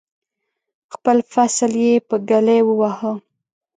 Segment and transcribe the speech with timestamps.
[0.93, 3.11] خپل فصل یې په ږلۍ وواهه.